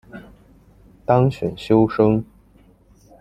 [1.05, 2.25] 当选修生